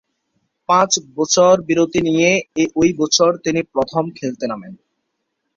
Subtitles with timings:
[0.69, 2.31] পাঁচ বছর বিরতি নিয়ে
[2.75, 4.73] ঐ বছর তিনি প্রথম খেলতে নামেন।